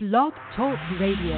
[0.00, 1.34] Blog Talk Radio.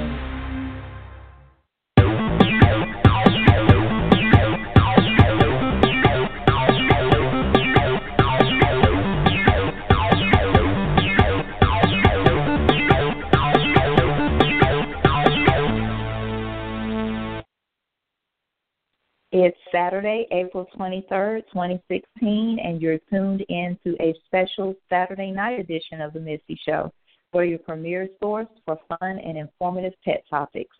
[19.33, 26.03] It's Saturday, April 23rd, 2016, and you're tuned in to a special Saturday night edition
[26.03, 26.93] of The Missy Show,
[27.33, 30.77] where your premier source for fun and informative pet topics.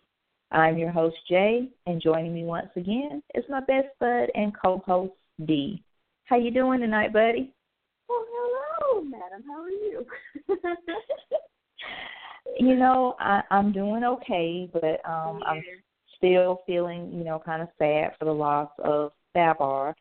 [0.51, 5.13] I'm your host, Jay, and joining me once again is my best bud and co-host,
[5.45, 5.81] Dee.
[6.25, 7.53] How you doing tonight, buddy?
[8.09, 9.43] Oh, hello, madam.
[9.47, 10.05] How are you?
[12.59, 15.47] you know, I, I'm doing okay, but um, yeah.
[15.47, 15.63] I'm
[16.17, 19.95] still feeling, you know, kind of sad for the loss of Babar.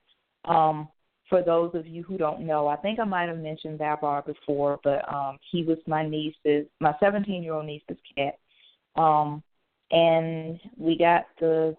[0.47, 0.89] Um,
[1.31, 4.79] for those of you who don't know, I think I might have mentioned Babar before,
[4.85, 8.39] but um, he was my niece's, my 17 year old niece's cat.
[8.97, 9.43] Um,
[9.93, 11.77] and we got the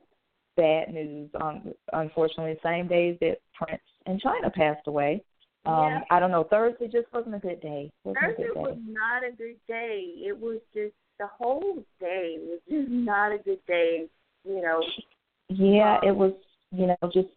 [0.57, 5.23] bad news on, unfortunately, the same day that Prince in China passed away.
[5.65, 6.01] Um, Yeah.
[6.09, 6.45] I don't know.
[6.45, 7.91] Thursday just wasn't a good day.
[8.03, 8.59] Wasn't Thursday good day.
[8.61, 10.13] was not a good day.
[10.25, 14.07] It was just the whole day was just not a good day.
[14.43, 14.81] You know,
[15.49, 16.33] Yeah, Um, it was,
[16.71, 17.27] you know, just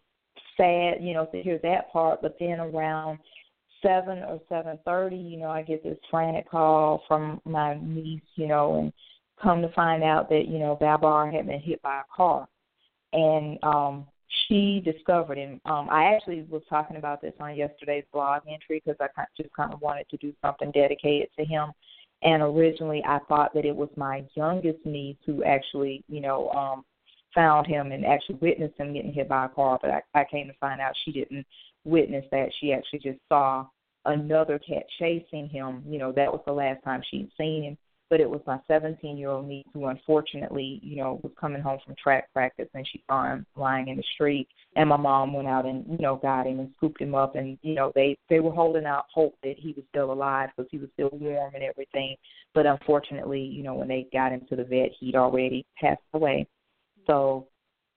[0.57, 2.21] sad, you know, to hear that part.
[2.21, 3.19] But then around
[3.81, 8.47] seven or seven thirty, you know, I get this frantic call from my niece, you
[8.47, 8.93] know, and
[9.41, 12.47] come to find out that you know Babar had been hit by a car,
[13.13, 14.07] and um
[14.47, 15.61] she discovered him.
[15.65, 19.73] Um I actually was talking about this on yesterday's blog entry because I just kind
[19.73, 21.71] of wanted to do something dedicated to him.
[22.23, 26.85] And originally, I thought that it was my youngest niece who actually, you know, um
[27.35, 30.47] found him and actually witnessed him getting hit by a car, but I, I came
[30.47, 31.45] to find out she didn't
[31.83, 32.49] witness that.
[32.59, 33.67] She actually just saw
[34.05, 35.83] another cat chasing him.
[35.87, 37.77] You know, that was the last time she'd seen him.
[38.07, 41.79] But it was my 17 year old niece who unfortunately, you know, was coming home
[41.83, 44.47] from track practice and she saw him lying in the street.
[44.75, 47.35] And my mom went out and, you know, got him and scooped him up.
[47.35, 50.69] And, you know, they, they were holding out hope that he was still alive because
[50.69, 52.15] he was still warm and everything.
[52.53, 56.45] But unfortunately, you know, when they got him to the vet, he'd already passed away.
[57.07, 57.47] So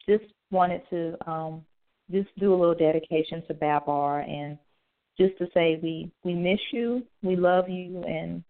[0.08, 1.64] just wanted to um,
[2.10, 4.58] just do a little dedication to Babar and
[5.18, 8.42] just to say we we miss you, we love you, and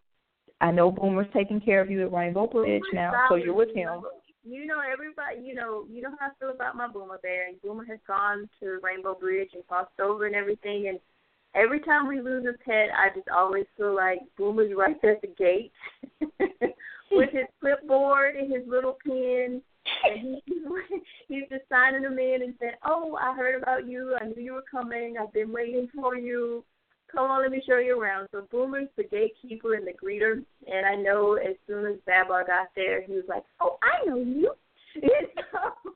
[0.61, 4.03] I know Boomer's taking care of you at Rainbow Bridge now, so you're with him.
[4.45, 5.41] You know, everybody.
[5.43, 8.49] You know, you know how I feel about my Boomer Bear, and Boomer has gone
[8.61, 10.89] to Rainbow Bridge and crossed over and everything.
[10.89, 10.99] And
[11.55, 15.23] every time we lose a pet, I just always feel like Boomer's right there at
[15.23, 15.73] the gate
[17.11, 19.63] with his clipboard and his little pen.
[20.05, 20.55] And he,
[21.29, 24.17] he's just signing them in and said, "Oh, I heard about you.
[24.21, 25.17] I knew you were coming.
[25.21, 26.65] I've been waiting for you.
[27.11, 30.43] Come on, let me show you around." So Boomer's the gatekeeper and the greeter.
[30.67, 34.19] And I know as soon as Babar got there, he was like, "Oh, I know
[34.19, 34.53] you."
[35.03, 35.93] And so,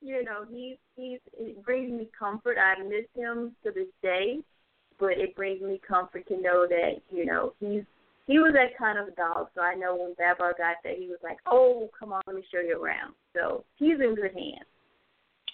[0.00, 2.56] you know, he's he's it brings me comfort.
[2.58, 4.38] I miss him to this day,
[4.98, 7.82] but it brings me comfort to know that you know he's
[8.26, 9.48] he was that kind of dog.
[9.54, 12.44] So I know when Babar got there, he was like, "Oh, come on, let me
[12.52, 14.66] show you around." So he's in good hands.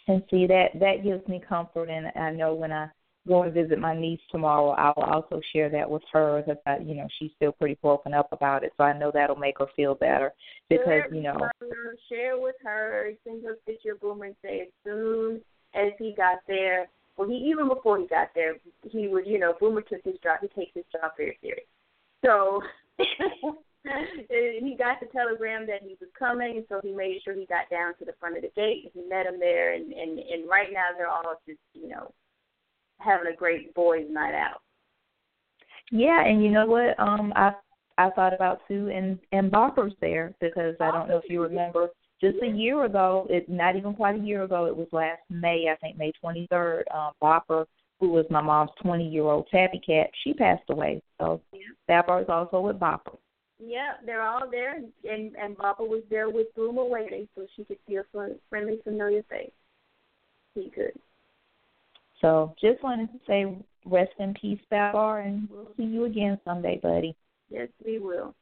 [0.07, 2.89] And see that that gives me comfort, and I know when I
[3.27, 6.71] go and visit my niece tomorrow, I will also share that with her because uh,
[6.71, 9.59] I, you know she's still pretty broken up about it, so I know that'll make
[9.59, 10.33] her feel better
[10.69, 14.37] because Share you know her, share with her, send her a picture of Boomer and
[14.43, 15.41] say as soon
[15.75, 16.89] as he got there.
[17.17, 18.55] Well, he even before he got there,
[18.89, 20.39] he would, you know, Boomer took his job.
[20.41, 21.67] He takes his job very serious.
[22.25, 22.61] So
[22.99, 27.95] he got the telegram that he was coming, so he made sure he got down
[27.99, 28.85] to the front of the gate.
[28.85, 32.13] And he met him there, and and and right now they're all just, you know,
[32.99, 34.63] having a great boys' night out.
[35.91, 36.99] Yeah, and you know what?
[36.99, 37.53] Um, I
[37.97, 41.89] I thought about too, and and Bopper's there because I don't know if you remember,
[42.21, 45.69] just a year ago, it not even quite a year ago, it was last May,
[45.71, 46.83] I think May 23rd.
[46.95, 47.65] Um, Bopper,
[48.01, 51.03] who was my mom's 20 year old tabby cat, she passed away.
[51.21, 51.41] So
[51.89, 53.17] Bopper is also with Bopper.
[53.61, 57.79] Yeah, they're all there, and and, Baba was there with Boomer waiting, so she could
[57.89, 59.51] see a fr- friendly, familiar face.
[60.55, 60.93] He could.
[62.21, 66.79] So just wanted to say rest in peace, Babar, and we'll see you again someday,
[66.81, 67.17] buddy.
[67.51, 68.35] Yes, we will.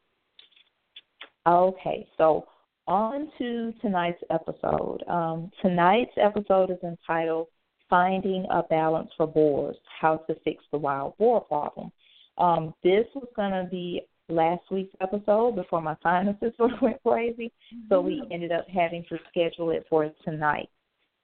[1.47, 2.47] Okay, so
[2.87, 5.03] on to tonight's episode.
[5.09, 7.47] Um, tonight's episode is entitled
[7.89, 11.93] Finding a Balance for Boars How to Fix the Wild Boar Problem.
[12.39, 17.53] Um, this was going to be last week's episode before my of went crazy,
[17.89, 20.69] so we ended up having to schedule it for tonight.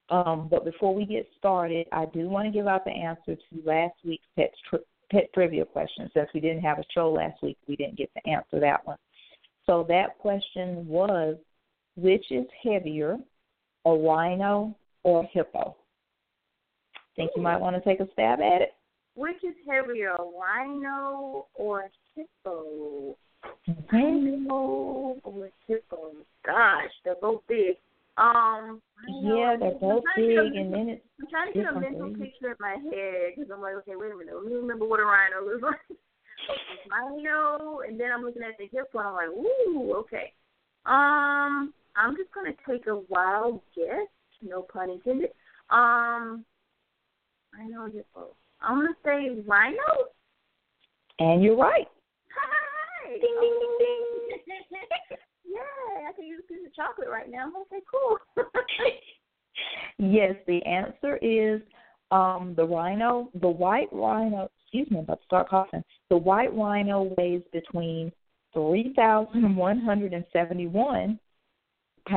[0.09, 3.65] Um, but before we get started, I do want to give out the answer to
[3.65, 4.79] last week's pet, tri-
[5.11, 6.09] pet trivia question.
[6.13, 8.97] Since we didn't have a show last week, we didn't get to answer that one.
[9.65, 11.37] So that question was
[11.95, 13.17] which is heavier,
[13.85, 15.75] a rhino or a hippo?
[17.15, 18.73] Think you might want to take a stab at it?
[19.15, 23.15] Which is heavier, a rhino or a hippo?
[23.69, 23.95] Mm-hmm.
[23.95, 26.11] Rhino or hippo?
[26.45, 27.77] Gosh, they're both big.
[28.17, 28.81] Um,
[29.21, 31.01] yeah, they're both big, and then it's.
[31.19, 34.11] I'm trying to get a mental picture in my head because I'm like, okay, wait
[34.11, 35.97] a minute, let me remember what a rhino looks like.
[36.91, 40.33] rhino, and then I'm looking at the hippo, and I'm like, ooh, okay.
[40.85, 44.07] Um, I'm just gonna take a wild guess,
[44.41, 45.29] no pun intended.
[45.69, 46.45] Um,
[47.57, 48.35] rhino hippo.
[48.61, 49.77] I'm gonna say rhino.
[51.19, 51.87] And you're right.
[52.35, 53.09] Hi.
[53.09, 53.99] Ding ding ding ding.
[55.45, 57.51] yeah, I can use a piece of chocolate right now.
[57.61, 58.17] Okay, cool.
[59.99, 61.61] yes, the answer is
[62.11, 64.49] um the rhino, the white rhino.
[64.63, 65.83] Excuse me, I'm about to start coughing.
[66.09, 68.11] The white rhino weighs between
[68.53, 71.19] three thousand one hundred and seventy-one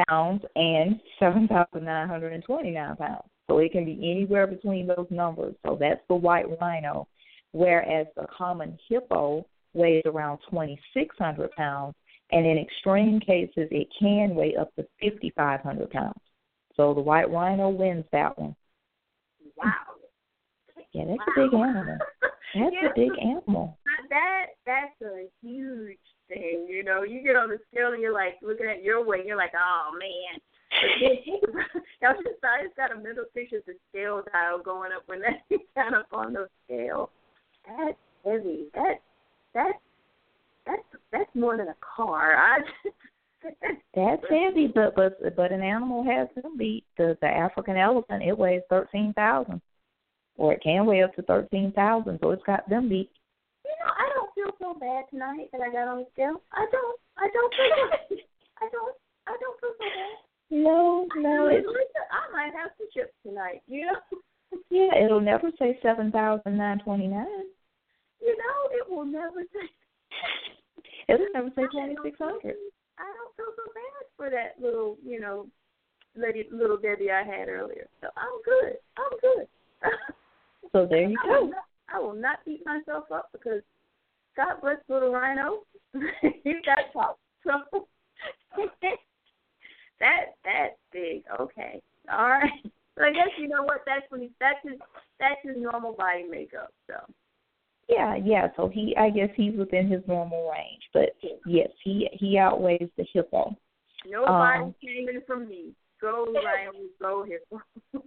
[0.09, 3.29] pounds and seven thousand nine hundred and twenty-nine pounds.
[3.49, 5.55] So it can be anywhere between those numbers.
[5.65, 7.07] So that's the white rhino,
[7.53, 11.95] whereas the common hippo weighs around 2,600 pounds,
[12.33, 16.21] and in extreme cases, it can weigh up to 5,500 pounds.
[16.77, 18.57] So the white rhino wins that one.
[19.57, 19.73] Wow.
[20.93, 21.45] Yeah, that's wow.
[21.45, 21.99] a big animal.
[22.55, 22.89] That's yeah.
[22.89, 23.79] a big animal.
[24.09, 26.67] That that's a huge thing.
[26.69, 29.37] You know, you get on the scale and you're like looking at your weight, you're
[29.37, 30.41] like, oh man.
[32.03, 35.03] I was just I just got a mental picture of the scale dial going up
[35.07, 35.43] when that
[35.75, 37.11] kind up on the scale.
[37.67, 38.67] That's heavy.
[38.75, 39.01] That
[39.55, 39.73] that
[40.67, 40.83] that's
[41.13, 42.37] that's more than a car.
[42.37, 42.59] I
[43.95, 46.85] that's heavy, but but but an animal has them beat.
[46.99, 49.61] The the African elephant it weighs thirteen thousand,
[50.37, 52.19] or it can weigh up to thirteen thousand.
[52.21, 53.11] So it's got them beat.
[53.65, 56.43] You know, I don't feel so bad tonight that I got on the scale.
[56.53, 57.01] I don't.
[57.17, 58.19] I don't feel.
[58.59, 58.97] I don't.
[59.27, 60.26] I don't feel so bad.
[60.51, 61.49] No, no.
[61.49, 61.67] It's,
[62.11, 63.63] I might have some chips tonight.
[63.67, 63.99] You know.
[64.71, 67.51] Yeah, it'll never say seven thousand nine twenty nine.
[68.21, 69.69] You know, it will never say.
[71.09, 72.55] It'll never say twenty six hundred.
[72.99, 75.49] I don't feel so bad for that little, you know,
[76.17, 77.87] lady, little Debbie I had earlier.
[78.01, 78.77] So I'm good.
[78.97, 79.49] I'm good.
[80.73, 81.53] so there you go.
[81.93, 83.63] I will not beat myself up because
[84.37, 85.61] God bless little Rhino.
[86.23, 87.19] he got top.
[87.45, 87.87] So
[90.01, 91.16] that that's big.
[91.41, 91.83] Okay.
[92.11, 92.51] All right.
[92.97, 94.79] So I guess you know what that's when he, that's his
[95.21, 96.73] that's his normal body makeup.
[96.87, 96.95] So.
[97.89, 98.49] Yeah, yeah.
[98.57, 101.11] So he, I guess he's within his normal range, but
[101.47, 103.55] yes, he he outweighs the hippo.
[104.09, 105.73] Nobody um, came in from me.
[106.01, 107.61] Go Ryan, go hippo.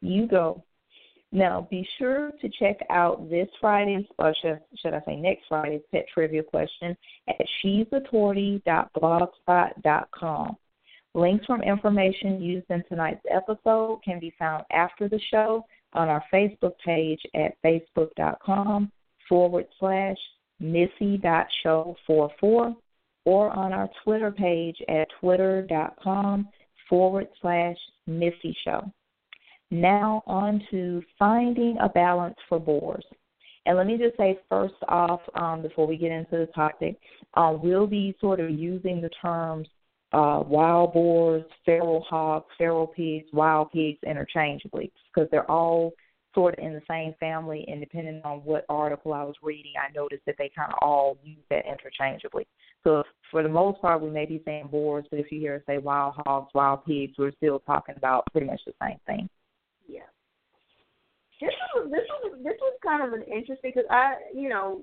[0.00, 0.64] you go.
[1.30, 5.82] Now, be sure to check out this Friday's, or should, should I say next Friday's
[5.92, 6.96] pet trivia question
[7.28, 10.56] at she'sauthority.blogspot.com.
[11.18, 16.22] Links from information used in tonight's episode can be found after the show on our
[16.32, 18.92] Facebook page at facebook.com
[19.28, 20.16] forward slash
[20.60, 22.76] missy.show44
[23.24, 26.48] or on our Twitter page at twitter.com
[26.88, 27.76] forward slash
[28.06, 28.88] missy show.
[29.72, 33.04] Now on to finding a balance for boars.
[33.66, 36.96] And let me just say first off, um, before we get into the topic,
[37.34, 39.66] uh, we'll be sort of using the terms
[40.12, 45.92] uh, wild boars, feral hogs, feral pigs, wild pigs interchangeably because they're all
[46.34, 47.64] sort of in the same family.
[47.68, 51.18] And depending on what article I was reading, I noticed that they kind of all
[51.22, 52.46] use that interchangeably.
[52.84, 55.62] So for the most part, we may be saying boars, but if you hear us
[55.66, 59.28] say wild hogs, wild pigs, we're still talking about pretty much the same thing.
[59.86, 60.00] Yeah.
[61.40, 64.82] This was this was this was kind of an interesting because I you know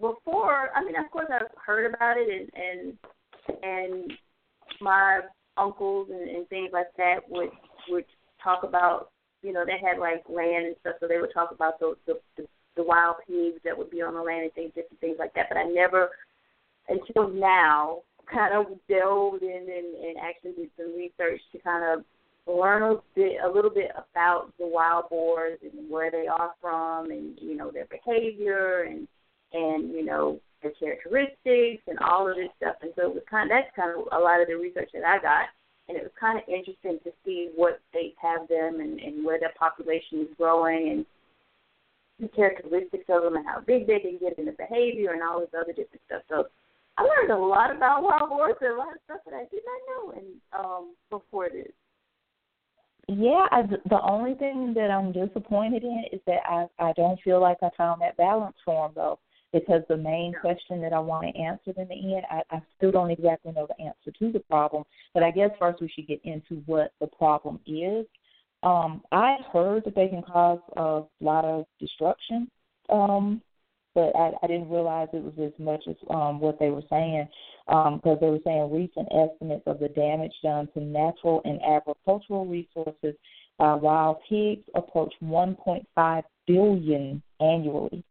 [0.00, 4.12] before I mean of course I've heard about it and and and
[4.80, 5.20] my
[5.56, 7.50] uncles and, and things like that would
[7.88, 8.04] would
[8.42, 9.10] talk about
[9.42, 12.14] you know they had like land and stuff so they would talk about the the,
[12.36, 12.46] the,
[12.76, 15.46] the wild pigs that would be on the land and things different things like that.
[15.48, 16.10] But I never
[16.88, 18.00] until now
[18.32, 22.04] kind of delved in and, and actually did some research to kind of
[22.52, 27.10] learn a bit a little bit about the wild boars and where they are from
[27.10, 29.08] and you know their behavior and
[29.52, 32.76] and you know their characteristics and all of this stuff.
[32.82, 35.04] And so it was kind of, that's kind of a lot of the research that
[35.04, 35.48] I got.
[35.88, 39.38] And it was kind of interesting to see what states have them and, and where
[39.38, 41.06] their population is growing and
[42.18, 45.40] the characteristics of them and how big they can get in the behavior and all
[45.40, 46.22] this other different stuff.
[46.28, 46.46] So
[46.98, 49.62] I learned a lot about wild boars and a lot of stuff that I did
[49.66, 50.26] not know and
[50.58, 51.72] um before this.
[53.08, 57.40] Yeah, I, the only thing that I'm disappointed in is that I I don't feel
[57.40, 59.18] like I found that balance for them though
[59.58, 62.90] because the main question that I want to answer in the end, I, I still
[62.90, 64.84] don't exactly know the answer to the problem.
[65.14, 68.06] But I guess first we should get into what the problem is.
[68.62, 72.50] Um, I heard that they can cause a lot of destruction,
[72.90, 73.40] um,
[73.94, 77.28] but I, I didn't realize it was as much as um, what they were saying
[77.66, 82.46] because um, they were saying recent estimates of the damage done to natural and agricultural
[82.46, 83.14] resources
[83.58, 88.04] uh, wild pigs approach 1.5 billion annually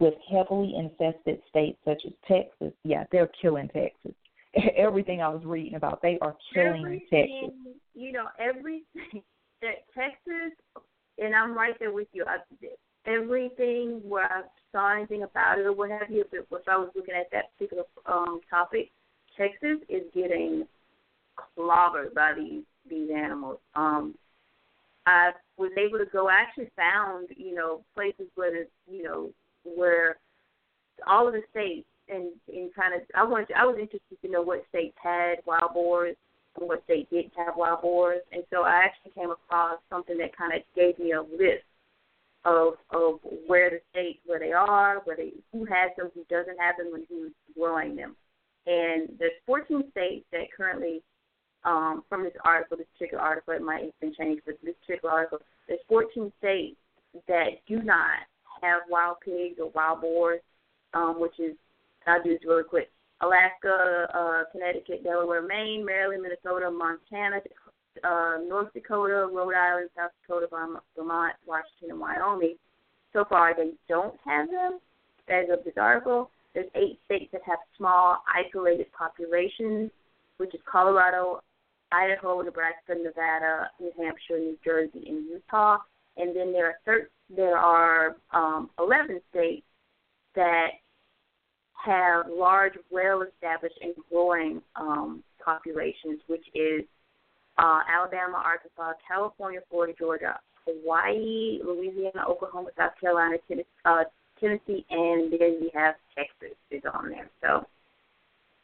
[0.00, 4.12] with heavily infested states such as Texas, yeah, they're killing Texas.
[4.76, 7.74] Everything I was reading about, they are killing everything, Texas.
[7.94, 8.84] You know, everything
[9.62, 10.56] that Texas,
[11.18, 12.24] and I'm right there with you.
[12.26, 12.38] I,
[13.06, 16.76] everything where I saw anything about it or what have you, if, it, if I
[16.76, 18.90] was looking at that particular um topic,
[19.36, 20.66] Texas is getting
[21.56, 23.58] clobbered by these these animals.
[23.74, 24.14] Um,
[25.06, 26.28] I was able to go.
[26.28, 29.30] I actually found, you know, places where the, you know,
[29.76, 30.16] where
[31.06, 34.30] all of the states and and kind of I wanted to, I was interested to
[34.30, 36.16] know what states had wild boars
[36.58, 40.36] and what states didn't have wild boars, and so I actually came across something that
[40.36, 41.64] kind of gave me a list
[42.44, 46.58] of of where the states where they are, where they who has them, who doesn't
[46.58, 48.16] have them, and who's growing them.
[48.66, 51.02] And there's 14 states that currently,
[51.64, 55.14] um, from this article, this particular article, it might have been changed, but this particular
[55.14, 56.76] article, there's 14 states
[57.26, 58.28] that do not
[58.62, 60.40] have wild pigs or wild boars,
[60.94, 61.56] um, which is
[62.06, 62.90] I'll do this really quick.
[63.20, 67.40] Alaska, uh, Connecticut, Delaware, Maine, Maryland, Minnesota, Montana,
[68.04, 70.46] uh, North Dakota, Rhode Island, South Dakota,
[70.96, 72.54] Vermont, Washington, and Wyoming.
[73.12, 74.78] So far, they don't have them
[75.28, 76.30] as of this article.
[76.54, 79.90] There's eight states that have small, isolated populations,
[80.38, 81.42] which is Colorado,
[81.90, 85.78] Idaho, Nebraska, Nevada, New Hampshire, New Jersey, and Utah.
[86.18, 89.66] And then there are thir- there are um, 11 states
[90.34, 90.68] that
[91.84, 96.84] have large, well-established and growing um, populations, which is
[97.58, 104.04] uh, Alabama, Arkansas, California, Florida, Georgia, Hawaii, Louisiana, Oklahoma, South Carolina, Tennessee, uh,
[104.40, 107.30] Tennessee, and then you have Texas is on there.
[107.42, 107.66] So.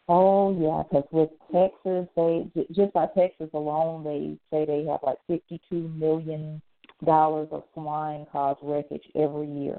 [0.06, 5.16] Oh yeah, because with Texas, they just by Texas alone, they say they have like
[5.26, 6.61] fifty-two million
[7.05, 9.79] dollars of swine cause wreckage every year.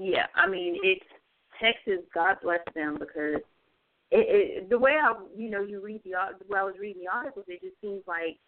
[0.00, 1.04] Yeah, I mean it's
[1.60, 2.04] Texas.
[2.14, 3.42] God bless them because
[4.10, 4.26] it,
[4.60, 7.10] it the way I you know you read the the way I was reading the
[7.12, 8.38] articles, it just seems like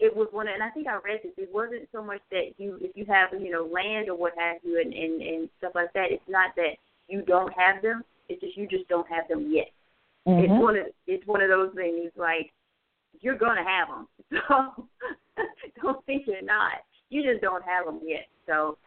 [0.00, 1.32] it was one, of, and I think I read this.
[1.36, 4.56] It wasn't so much that you, if you have, you know, land or what have
[4.64, 6.10] you, and and and stuff like that.
[6.10, 6.76] It's not that
[7.08, 8.02] you don't have them.
[8.28, 9.70] It's just you just don't have them yet.
[10.26, 10.44] Mm-hmm.
[10.44, 12.50] It's one of it's one of those things like
[13.20, 14.08] you're gonna have them.
[14.48, 14.88] So
[15.82, 16.84] don't think you're not.
[17.10, 18.26] You just don't have them yet.
[18.46, 18.78] So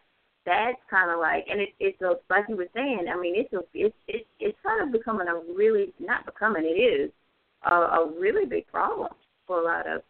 [0.45, 3.05] that's kind of like, and it, it's a like you were saying.
[3.13, 6.63] I mean, it's a it's it's it's kind of becoming a really not becoming.
[6.63, 7.11] It is
[7.69, 9.09] a, a really big problem
[9.45, 10.01] for a lot of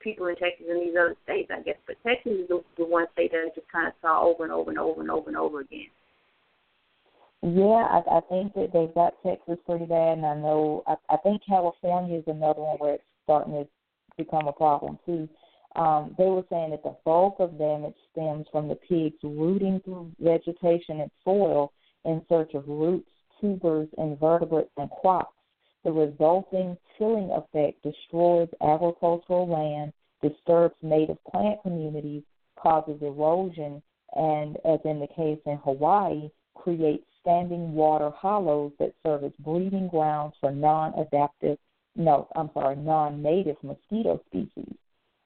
[0.00, 1.76] people in Texas and these other states, I guess.
[1.86, 4.52] But Texas is the, the one state that I just kind of saw over and
[4.52, 5.90] over and over and over and over again.
[7.42, 11.16] Yeah, I, I think that they've got Texas pretty bad, and I know I, I
[11.18, 13.68] think California is another one where it's starting to
[14.16, 15.28] become a problem too.
[15.76, 20.10] Um, they were saying that the bulk of damage stems from the pigs rooting through
[20.18, 21.72] vegetation and soil
[22.04, 23.10] in search of roots,
[23.40, 25.34] tubers, invertebrates, and crops.
[25.84, 32.22] The resulting chilling effect destroys agricultural land, disturbs native plant communities,
[32.56, 33.80] causes erosion,
[34.16, 39.88] and, as in the case in Hawaii, creates standing water hollows that serve as breeding
[39.88, 41.58] grounds for non-adaptive,
[41.94, 44.74] no, I'm sorry, non-native mosquito species.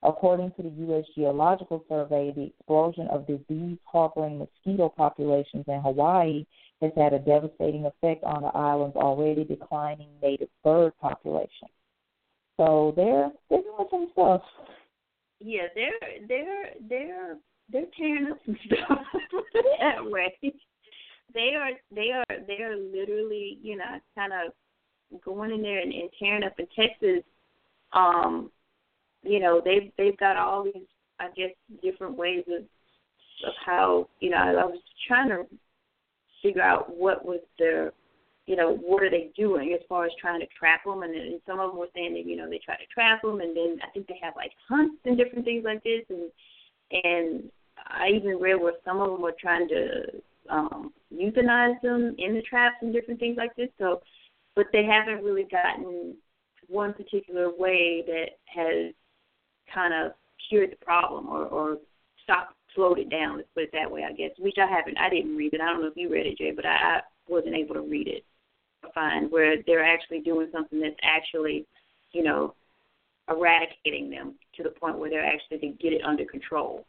[0.04, 1.04] According to the U.S.
[1.14, 6.44] Geological Survey, the explosion of disease harboring mosquito populations in Hawaii
[6.80, 11.68] has had a devastating effect on the island's already declining native bird population.
[12.56, 14.42] So they're they're doing some stuff.
[15.38, 17.36] Yeah, they're they're they're
[17.70, 18.98] they're tearing up some stuff
[19.80, 20.34] that way.
[21.32, 24.52] They are they are they are literally you know kind of
[25.24, 27.22] going in there and, and tearing up in Texas.
[27.92, 28.50] Um,
[29.22, 30.86] you know they've they've got all these
[31.20, 31.50] I guess
[31.82, 32.62] different ways of
[33.46, 35.44] of how you know I was trying to
[36.42, 37.92] figure out what was their
[38.46, 41.40] you know what are they doing as far as trying to trap them and, and
[41.46, 43.78] some of them were saying that you know they try to trap them and then
[43.82, 46.02] I think they have like hunts and different things like this.
[46.08, 46.30] And
[47.04, 50.02] and I even read where some of them were trying to
[50.50, 53.68] um euthanize them in the traps and different things like this.
[53.78, 54.00] So
[54.56, 56.16] but they haven't really gotten
[56.68, 58.92] one particular way that has
[59.72, 60.12] kind of
[60.48, 61.78] cured the problem or, or
[62.22, 63.36] stopped, slowed it down.
[63.36, 64.30] Let's put it that way, I guess.
[64.38, 64.98] Which I haven't.
[64.98, 65.60] I didn't read it.
[65.60, 68.24] I don't know if you read it, Jay, but I wasn't able to read it
[68.94, 71.66] find where they're actually doing something that's actually,
[72.12, 72.54] you know,
[73.28, 76.84] eradicating them to the point where they're actually to get it under control.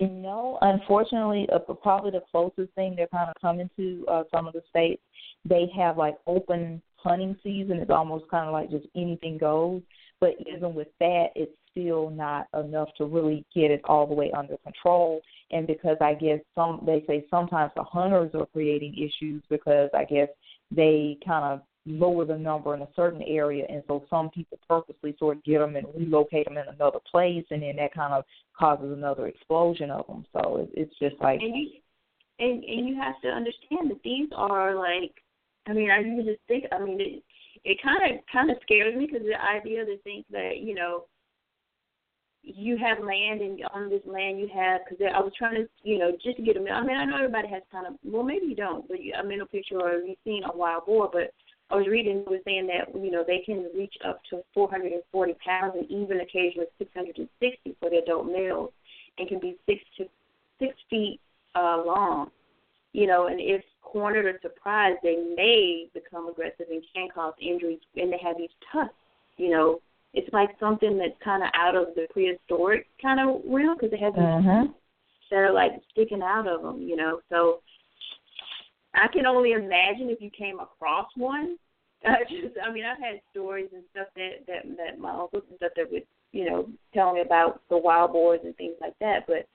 [0.00, 4.52] No, unfortunately, uh, probably the closest thing they're kind of coming to uh, some of
[4.52, 5.02] the states,
[5.44, 7.78] they have like open hunting season.
[7.78, 9.82] It's almost kind of like just anything goes.
[10.20, 14.30] But even with that, it's still not enough to really get it all the way
[14.36, 15.20] under control.
[15.50, 20.04] And because I guess some, they say sometimes the hunters are creating issues because I
[20.04, 20.28] guess
[20.70, 25.16] they kind of lower the number in a certain area, and so some people purposely
[25.18, 28.24] sort of get them and relocate them in another place, and then that kind of
[28.58, 30.26] causes another explosion of them.
[30.32, 31.40] So it, it's just like.
[31.40, 31.68] And you,
[32.40, 35.12] and and you have to understand that these are like,
[35.66, 37.22] I mean, I even just think, I mean, it
[37.64, 41.04] it kind of kind of scares me because the idea to think that you know
[42.42, 45.98] you have land and on this land you have because I was trying to you
[45.98, 48.46] know just to get a I mean I know everybody has kind of well maybe
[48.46, 51.32] you don't but you, a mental picture or you've seen a wild boar but
[51.70, 55.74] I was reading was saying that you know they can reach up to 440 pounds
[55.76, 58.70] and even occasionally 660 for the adult males,
[59.18, 60.06] and can be six to
[60.58, 61.20] six feet
[61.54, 62.30] uh, long.
[62.92, 67.80] You know, and if cornered or surprised, they may become aggressive and can cause injuries.
[67.96, 68.94] And they have these tusks.
[69.36, 69.80] You know,
[70.18, 73.98] it's like something that's kind of out of the prehistoric kind of realm because they
[73.98, 74.64] have these uh-huh.
[75.30, 76.82] that are like sticking out of them.
[76.82, 77.60] You know, so
[78.94, 81.56] I can only imagine if you came across one.
[82.04, 85.56] I just, I mean, I've had stories and stuff that that that my uncles and
[85.56, 89.24] stuff that would, you know, tell me about the wild boars and things like that.
[89.28, 89.46] But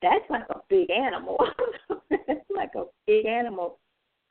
[0.00, 1.38] that's like a big animal.
[2.10, 3.78] that's like a big animal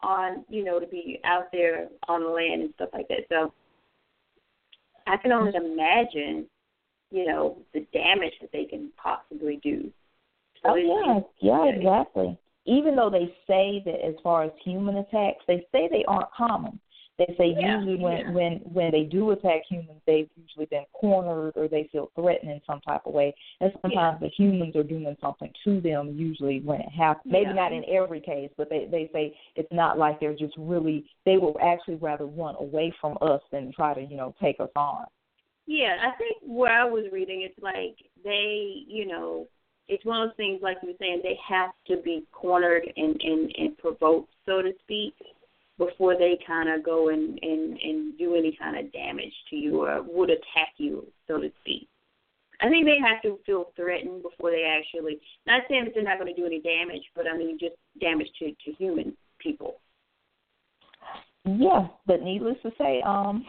[0.01, 3.25] on, you know, to be out there on the land and stuff like that.
[3.29, 3.53] So
[5.07, 5.73] I can only mm-hmm.
[5.73, 6.45] imagine,
[7.11, 9.91] you know, the damage that they can possibly do.
[10.63, 15.43] So oh yeah, yeah, exactly even though they say that as far as human attacks,
[15.47, 16.79] they say they aren't common.
[17.27, 18.31] They say yeah, usually when yeah.
[18.31, 22.61] when when they do attack humans, they've usually been cornered or they feel threatened in
[22.65, 23.35] some type of way.
[23.59, 24.27] And sometimes yeah.
[24.27, 26.15] the humans are doing something to them.
[26.15, 29.99] Usually when it happens, maybe not in every case, but they they say it's not
[29.99, 31.05] like they're just really.
[31.25, 34.71] They will actually rather run away from us than try to you know take us
[34.75, 35.05] on.
[35.67, 39.47] Yeah, I think where I was reading, it's like they, you know,
[39.87, 43.21] it's one of those things like you were saying they have to be cornered and
[43.21, 45.13] and and provoked so to speak
[45.85, 49.83] before they kind of go and and and do any kind of damage to you
[49.83, 51.87] or would attack you so to speak.
[52.61, 56.19] I think they have to feel threatened before they actually not saying that they're not
[56.19, 59.75] going to do any damage but i mean just damage to to human people.
[61.45, 63.43] Yeah but needless to say um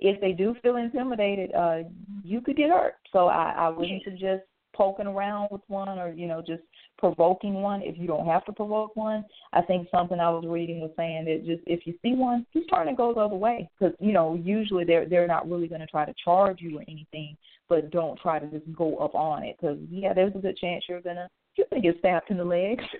[0.00, 1.78] if they do feel intimidated uh
[2.24, 2.96] you could get hurt.
[3.12, 4.42] So i i wouldn't suggest
[4.74, 6.62] poking around with one or you know just
[6.98, 9.24] provoking one if you don't have to provoke one.
[9.52, 12.68] I think something i was reading was saying that just if you see one just
[12.72, 15.80] turn and go the other way because you know usually they're they're not really going
[15.80, 17.36] to try to charge you or anything
[17.68, 20.84] but don't try to just go up on it because yeah there's a good chance
[20.88, 22.80] you're gonna you're gonna get stabbed in the leg.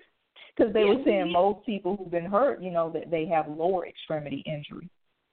[0.56, 0.94] Because they yeah.
[0.94, 4.90] were saying most people who've been hurt you know that they have lower extremity injury.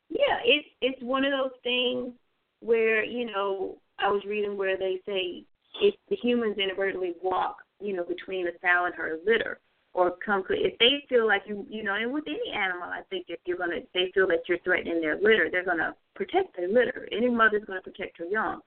[0.10, 2.14] Yeah it's it's one of those things
[2.62, 5.44] where you know i was reading where they say
[5.82, 9.60] if the humans inadvertently walk, you know, between the sow and her litter,
[9.94, 13.26] or come if they feel like you, you know, and with any animal, I think
[13.30, 17.08] if you're gonna, they feel that you're threatening their litter, they're gonna protect their litter.
[17.12, 18.62] Any mother's gonna protect her young,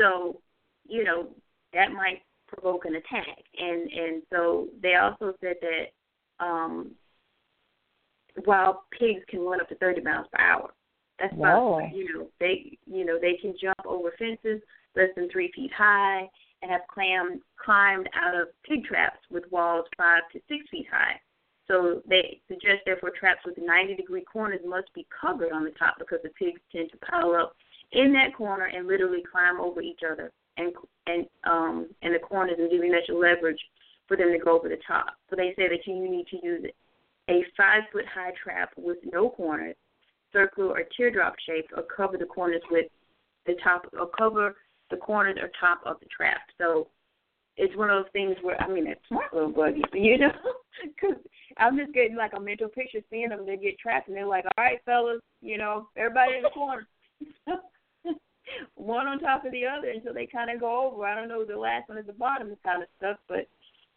[0.00, 0.40] so
[0.86, 1.28] you know
[1.72, 6.90] that might provoke an attack, and and so they also said that um
[8.44, 10.70] while pigs can run up to 30 miles per hour.
[11.20, 14.60] That's about, you know, they, you know, they can jump over fences
[14.96, 16.28] less than three feet high
[16.64, 21.20] and have clam, climbed out of pig traps with walls five to six feet high.
[21.68, 25.96] So they suggest therefore traps with 90 degree corners must be covered on the top
[25.98, 27.54] because the pigs tend to pile up
[27.92, 30.72] in that corner and literally climb over each other and
[31.06, 33.60] and um and the corners and giving such leverage
[34.06, 35.14] for them to go over the top.
[35.30, 36.66] So they say that you need to use
[37.30, 39.76] a five foot high trap with no corners,
[40.32, 42.86] circular or teardrop shaped, or cover the corners with
[43.46, 44.54] the top or cover
[44.94, 46.40] the corners or top of the trap.
[46.58, 46.88] So
[47.56, 50.32] it's one of those things where I mean, it's smart little buggy, you know,
[50.82, 51.16] because
[51.58, 53.46] I'm just getting like a mental picture seeing them.
[53.46, 56.86] They get trapped and they're like, "All right, fellas, you know, everybody in the corner."
[58.74, 61.04] one on top of the other until they kind of go over.
[61.06, 63.48] I don't know the last one at the bottom and kind of stuff, but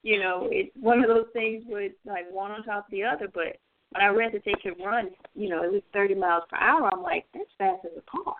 [0.03, 3.03] you know, it's one of those things where it's like one on top of the
[3.03, 3.27] other.
[3.33, 3.57] But
[3.91, 6.89] when I read that they could run, you know, at least 30 miles per hour,
[6.93, 8.35] I'm like, that's fast as a car.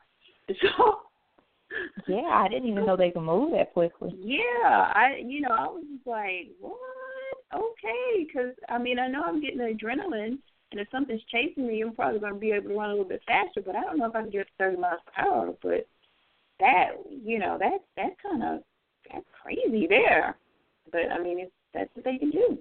[0.62, 1.00] So
[2.08, 4.16] yeah, I didn't even know they could move that quickly.
[4.20, 6.78] Yeah, I you know I was just like, what?
[7.54, 10.40] Okay, because I mean I know I'm getting adrenaline
[10.72, 13.08] And if something's chasing me, I'm probably going to be able to run a little
[13.08, 13.62] bit faster.
[13.66, 15.54] But I don't know if I can get 30 miles per hour.
[15.62, 15.88] But
[16.60, 16.90] that,
[17.24, 18.64] you know, that that's kind of
[19.12, 20.36] that's crazy there.
[20.92, 22.58] But I mean, it's that's what they can do.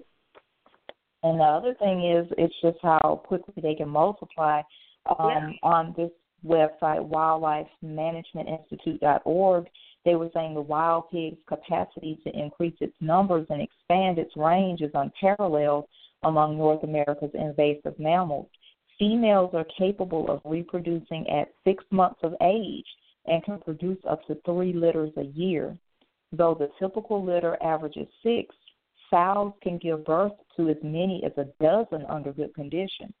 [1.23, 4.61] And the other thing is, it's just how quickly they can multiply.
[5.07, 5.51] Um, yeah.
[5.63, 6.11] On this
[6.45, 7.07] website,
[7.83, 9.67] wildlifemanagementinstitute.org,
[10.05, 14.81] they were saying the wild pig's capacity to increase its numbers and expand its range
[14.81, 15.85] is unparalleled
[16.23, 18.47] among North America's invasive mammals.
[18.97, 22.85] Females are capable of reproducing at six months of age
[23.25, 25.77] and can produce up to three litters a year.
[26.31, 28.55] Though the typical litter averages six,
[29.09, 33.13] sows can give birth to as many as a dozen under good conditions.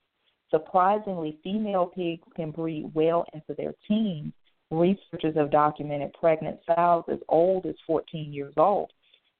[0.49, 4.33] Surprisingly, female pigs can breed well into their teens.
[4.71, 8.91] Researchers have documented pregnant sows as old as 14 years old.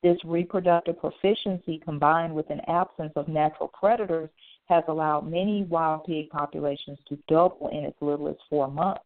[0.03, 4.29] This reproductive proficiency, combined with an absence of natural predators,
[4.65, 9.01] has allowed many wild pig populations to double in as little as four months.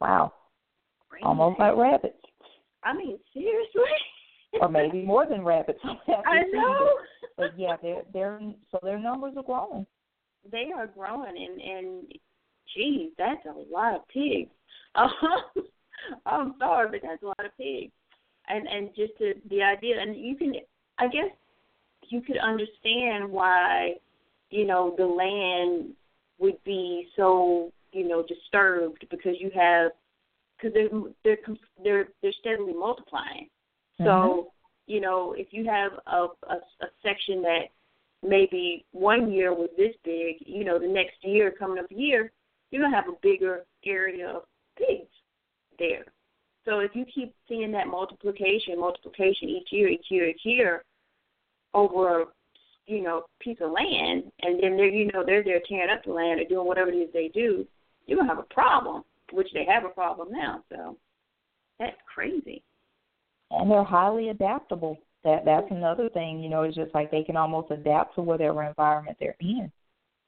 [0.00, 0.32] Wow.
[1.22, 2.16] Almost like rabbits.
[2.84, 3.82] I mean, seriously.
[4.60, 5.80] or maybe more than rabbits.
[5.84, 6.90] I know.
[7.36, 9.86] But yeah, they're they're so their numbers are growing.
[10.50, 12.12] They are growing, and and
[12.74, 14.50] geez, that's a lot of pigs.
[16.24, 17.92] Um, I'm sorry, but that's a lot of pigs,
[18.48, 20.54] and and just the the idea, and you can,
[20.98, 21.30] I guess,
[22.08, 23.96] you could understand why,
[24.48, 25.94] you know, the land
[26.38, 29.92] would be so you know disturbed because you have
[30.56, 30.88] because they're
[31.24, 33.48] they're they're they're steadily multiplying.
[34.00, 34.04] Mm-hmm.
[34.04, 34.52] So
[34.86, 37.64] you know if you have a, a a section that
[38.22, 42.30] maybe one year was this big, you know the next year coming up year
[42.70, 44.42] you're gonna have a bigger area of
[44.76, 45.08] pigs
[45.78, 46.04] there.
[46.64, 50.84] So if you keep seeing that multiplication, multiplication each year, each year, each year
[51.74, 52.26] over
[52.86, 56.12] you know piece of land, and then they're you know they're there tearing up the
[56.12, 57.66] land or doing whatever it is they do,
[58.06, 59.02] you're gonna have a problem
[59.32, 60.62] which they have a problem now.
[60.70, 60.96] So
[61.78, 62.62] that's crazy.
[63.50, 64.98] And they're highly adaptable.
[65.24, 66.40] That that's another thing.
[66.40, 69.70] You know, it's just like they can almost adapt to whatever environment they're in.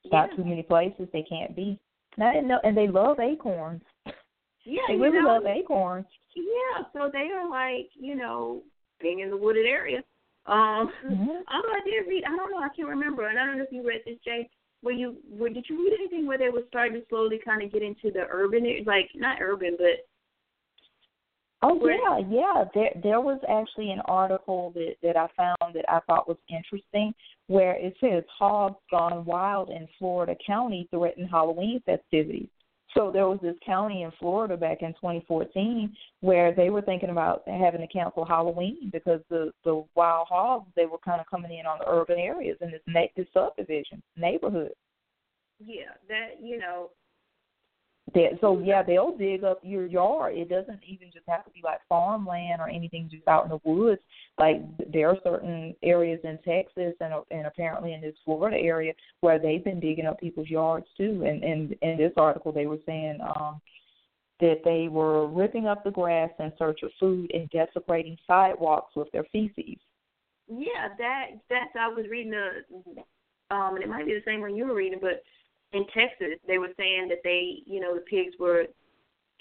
[0.03, 0.11] Yeah.
[0.11, 1.79] Not too many places they can't be.
[2.15, 3.81] And I didn't know, and they love acorns.
[4.65, 6.05] Yeah, They really know, love acorns.
[6.35, 8.61] Yeah, so they are like, you know,
[9.01, 10.03] being in the wooded area.
[10.45, 11.43] Um, Mhm.
[11.51, 13.71] although I did read, I don't know, I can't remember, and I don't know if
[13.71, 14.49] you read this, Jay.
[14.81, 17.71] Where you, where did you read anything where they were starting to slowly kind of
[17.71, 20.05] get into the urban, like not urban, but
[21.63, 22.63] Oh Where- yeah, yeah.
[22.73, 27.13] There there was actually an article that that I found that I thought was interesting,
[27.47, 32.49] where it says hogs gone wild in Florida County threaten Halloween festivities.
[32.93, 37.41] So there was this county in Florida back in 2014 where they were thinking about
[37.47, 41.65] having to cancel Halloween because the the wild hogs they were kind of coming in
[41.65, 42.81] on the urban areas in this
[43.15, 44.73] this subdivision neighborhood.
[45.59, 46.89] yeah, that you know,
[48.13, 50.35] That, so yeah, they'll dig up your yard.
[50.35, 53.61] It doesn't even just have to be like farmland or anything just out in the
[53.63, 54.01] woods.
[54.37, 54.61] Like
[54.91, 59.63] there are certain areas in Texas and and apparently in this Florida area where they've
[59.63, 61.23] been digging up people's yards too.
[61.25, 63.61] And and in this article they were saying um
[64.41, 69.09] that they were ripping up the grass in search of food and desecrating sidewalks with
[69.11, 69.79] their feces.
[70.49, 74.55] Yeah, that that's I was reading a um and it might be the same one
[74.55, 75.23] you were reading, but
[75.73, 78.65] in Texas they were saying that they you know, the pigs were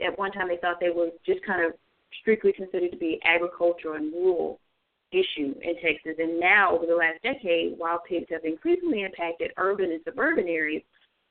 [0.05, 1.73] at one time they thought they were just kind of
[2.21, 4.59] strictly considered to be agricultural and rural
[5.13, 6.17] issue in Texas.
[6.19, 10.83] And now over the last decade wild pigs have increasingly impacted urban and suburban areas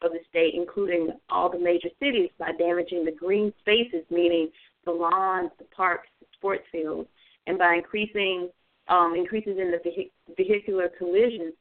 [0.01, 4.49] of the state, including all the major cities, by damaging the green spaces, meaning
[4.85, 7.07] the lawns, the parks, the sports fields,
[7.47, 8.49] and by increasing
[8.87, 11.53] um, increases in the vehic- vehicular collisions,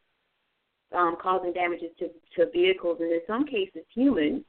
[0.97, 4.45] um, causing damages to, to vehicles and in some cases humans.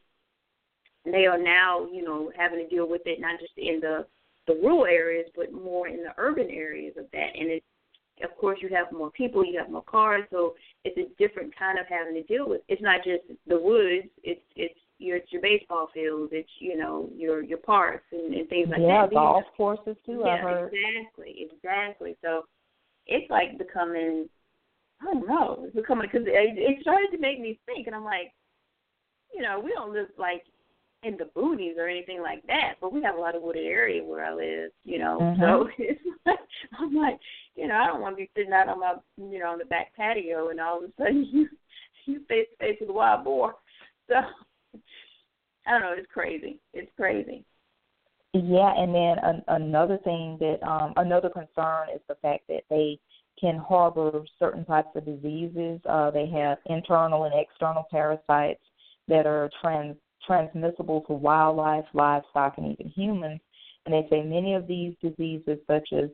[1.06, 4.06] They are now, you know, having to deal with it not just in the
[4.48, 7.30] the rural areas, but more in the urban areas of that.
[7.38, 7.66] And it's,
[8.24, 11.80] of course, you have more people, you have more cars, so it's a different kind
[11.80, 12.62] of having to deal with.
[12.68, 17.10] It's not just the woods; it's it's your it's your baseball fields, it's you know
[17.16, 19.10] your your parks and, and things like yeah, that.
[19.10, 20.22] These- golf courses too.
[20.24, 20.74] yeah, I heard.
[20.74, 22.16] exactly, exactly.
[22.24, 22.46] So
[23.08, 24.30] it's like becoming,
[25.02, 28.04] I don't know, it's becoming because it, it started to make me think, and I'm
[28.04, 28.34] like,
[29.34, 30.44] you know, we don't live like
[31.04, 34.04] in the boonies or anything like that, but we have a lot of wooded area
[34.04, 35.18] where I live, you know.
[35.40, 35.74] So Mhm.
[35.80, 36.40] it's like
[36.78, 37.20] I'm like,
[37.56, 39.66] you know, I don't want to be sitting out on my, you know, on the
[39.66, 41.50] back patio, and all of a sudden you
[42.06, 43.56] you face face with a wild boar.
[44.08, 44.16] So
[45.66, 46.60] I don't know, it's crazy.
[46.74, 47.44] It's crazy.
[48.34, 53.00] Yeah, and then an, another thing that um another concern is the fact that they
[53.40, 55.80] can harbor certain types of diseases.
[55.88, 58.62] Uh, they have internal and external parasites
[59.08, 63.42] that are trans transmissible to wildlife, livestock, and even humans.
[63.86, 66.10] And they say many of these diseases, such as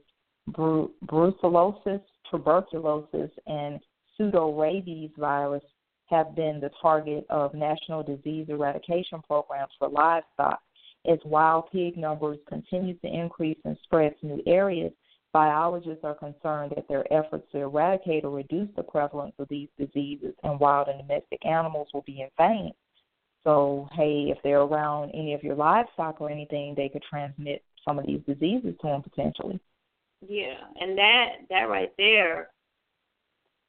[0.48, 2.02] bru- brucellosis,
[2.32, 3.80] tuberculosis, and
[4.18, 5.64] pseudorabies virus,
[6.06, 10.62] have been the target of national disease eradication programs for livestock.
[11.06, 14.94] As wild pig numbers continue to increase and spread to new areas,
[15.38, 20.34] biologists are concerned that their efforts to eradicate or reduce the prevalence of these diseases
[20.44, 22.72] in wild and domestic animals will be in vain.
[23.44, 28.00] So, hey, if they're around any of your livestock or anything, they could transmit some
[28.00, 29.60] of these diseases to them potentially.
[30.28, 32.50] Yeah, and that that right there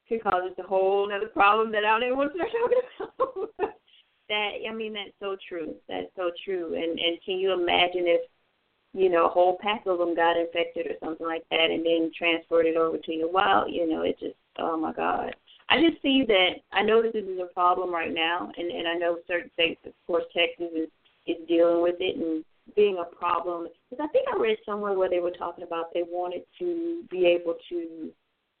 [0.07, 3.45] could cause us a whole other problem that I don't even want to start talking
[3.59, 3.73] about.
[4.29, 5.75] that I mean, that's so true.
[5.87, 6.73] That's so true.
[6.73, 8.21] And and can you imagine if
[8.93, 12.11] you know a whole pack of them got infected or something like that, and then
[12.17, 13.71] transferred it over to your wild?
[13.71, 15.35] You know, it just oh my god.
[15.71, 18.87] I just see that I know that this is a problem right now, and and
[18.87, 20.89] I know certain states, of course, Texas is
[21.27, 22.43] is dealing with it and
[22.75, 23.67] being a problem.
[23.89, 27.25] Because I think I read somewhere where they were talking about they wanted to be
[27.25, 28.09] able to,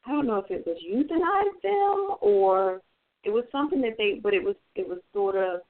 [0.05, 2.81] I don't know if it was euthanize them or
[3.23, 5.61] it was something that they, but it was it was sort of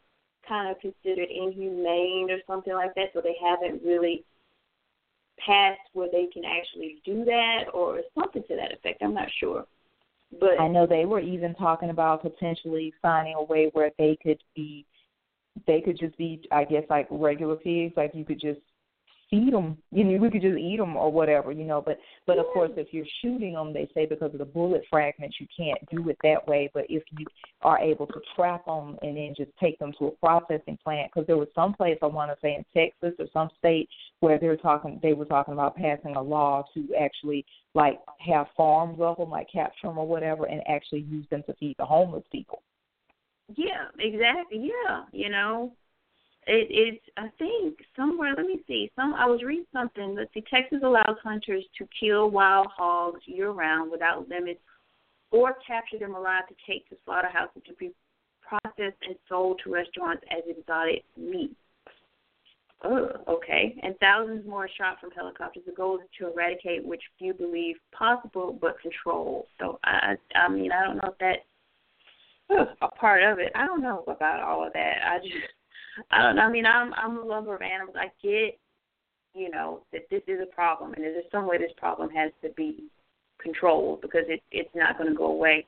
[0.48, 3.10] kind of considered inhumane or something like that.
[3.14, 4.24] So they haven't really
[5.46, 9.02] passed where they can actually do that or something to that effect.
[9.02, 9.66] I'm not sure.
[10.40, 14.42] But I know they were even talking about potentially finding a way where they could
[14.56, 14.86] be,
[15.66, 17.94] they could just be, I guess, like regular pigs.
[17.98, 18.60] Like you could just
[19.30, 19.78] feed them.
[19.92, 21.82] You know, we could just eat them or whatever, you know.
[21.86, 25.38] But but of course, if you're shooting them, they say because of the bullet fragments,
[25.40, 26.70] you can't do it that way.
[26.74, 27.26] But if you
[27.62, 31.28] are able to trap them and then just take them to a processing plant, because
[31.28, 33.90] there was some place I want to say in Texas or some state
[34.20, 39.00] where they're talking, they were talking about passing a law to actually like have farms
[39.00, 42.24] of them, like capture them or whatever, and actually use them to feed the homeless
[42.32, 42.62] people.
[43.56, 44.60] Yeah, exactly.
[44.60, 45.74] Yeah, you know,
[46.48, 48.34] it, it's I think somewhere.
[48.36, 48.92] Let me see.
[48.96, 50.16] Some I was reading something.
[50.16, 50.44] Let's see.
[50.50, 54.62] Texas allows hunters to kill wild hogs year round without limits,
[55.32, 57.92] or capture them alive to take to slaughterhouses to be
[58.42, 61.56] processed and sold to restaurants as exotic meat.
[62.84, 63.78] Oh, okay.
[63.84, 65.64] And thousands more shot from helicopters.
[65.66, 69.48] The goal is to eradicate, which few believe possible, but control.
[69.60, 73.52] So I, I mean, I don't know if that's a part of it.
[73.54, 74.96] I don't know about all of that.
[75.06, 75.36] I just
[76.12, 76.44] I don't know.
[76.44, 77.96] I mean, I'm I'm a lover of animals.
[78.00, 78.58] I get,
[79.34, 82.50] you know, that this is a problem, and there's some way this problem has to
[82.50, 82.86] be
[83.42, 85.66] controlled because it it's not going to go away.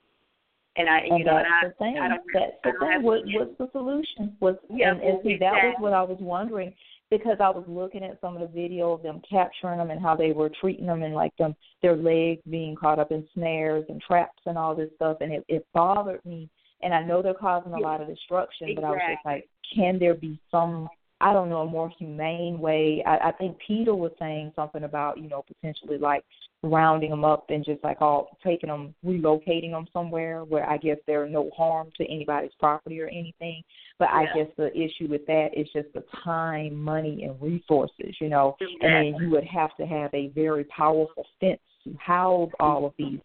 [0.78, 1.98] And I, and you know, and I, the thing.
[1.98, 2.92] I don't, that's the I don't thing.
[2.92, 4.38] have What, what's the solution?
[4.40, 6.74] Was Yeah, and, and see that was what I was wondering
[7.10, 10.16] because I was looking at some of the video of them capturing them and how
[10.16, 14.02] they were treating them and like them their legs being caught up in snares and
[14.02, 16.50] traps and all this stuff, and it it bothered me.
[16.84, 20.00] And I know they're causing a lot of destruction, but I was just like, can
[20.00, 20.90] there be some
[21.22, 23.04] I don't know, a more humane way.
[23.06, 26.24] I, I think Peter was saying something about, you know, potentially like
[26.64, 30.98] rounding them up and just like all taking them, relocating them somewhere where I guess
[31.06, 33.62] they're no harm to anybody's property or anything.
[34.00, 38.30] But I guess the issue with that is just the time, money, and resources, you
[38.30, 38.58] know.
[38.60, 38.88] Exactly.
[38.88, 42.94] And then you would have to have a very powerful fence to house all of
[42.98, 43.20] these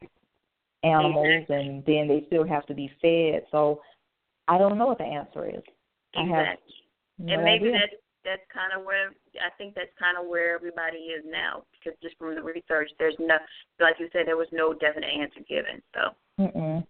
[0.82, 3.46] animals, and then they still have to be fed.
[3.50, 3.80] So
[4.48, 5.62] I don't know what the answer is.
[6.14, 6.74] Exactly.
[7.18, 7.80] no and maybe idea.
[7.80, 11.96] that's that's kind of where I think that's kind of where everybody is now because
[12.02, 13.36] just from the research, there's no
[13.80, 15.80] like you said, there was no definite answer given.
[15.94, 16.84] So.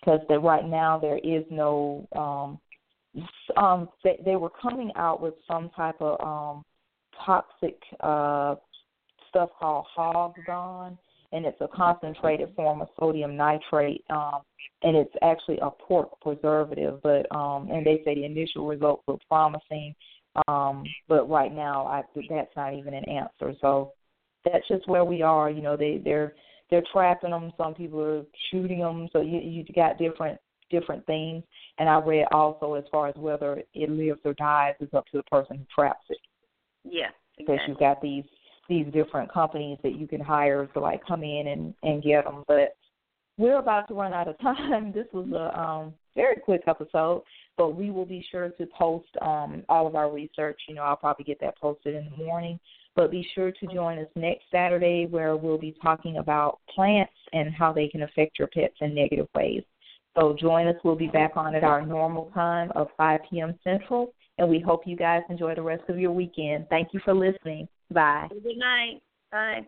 [0.00, 2.60] Because right now there is no um
[3.56, 6.64] um they, they were coming out with some type of um
[7.24, 8.56] toxic uh
[9.30, 10.98] stuff called HOGGONE
[11.36, 14.40] and it's a concentrated form of sodium nitrate um
[14.82, 19.16] and it's actually a pork preservative but um and they say the initial results were
[19.28, 19.94] promising
[20.48, 23.92] um but right now I that's not even an answer so
[24.44, 26.34] that's just where we are you know they they're
[26.70, 27.52] they're trapping them.
[27.56, 29.08] Some people are shooting them.
[29.12, 30.38] So you you got different
[30.70, 31.44] different things.
[31.78, 35.18] And I read also as far as whether it lives or dies is up to
[35.18, 36.18] the person who traps it.
[36.84, 37.68] yeah, Because exactly.
[37.68, 38.24] you've got these
[38.68, 42.44] these different companies that you can hire to like come in and and get them.
[42.46, 42.76] But
[43.38, 44.92] we're about to run out of time.
[44.92, 47.22] This was a um very quick episode,
[47.58, 50.60] but we will be sure to post um all of our research.
[50.68, 52.58] You know, I'll probably get that posted in the morning.
[52.94, 57.52] But be sure to join us next Saturday where we'll be talking about plants and
[57.52, 59.62] how they can affect your pets in negative ways.
[60.18, 60.76] So join us.
[60.82, 63.58] We'll be back on at our normal time of 5 p.m.
[63.62, 64.14] Central.
[64.38, 66.66] And we hope you guys enjoy the rest of your weekend.
[66.70, 67.68] Thank you for listening.
[67.90, 68.28] Bye.
[68.30, 69.02] Good night.
[69.30, 69.66] Bye.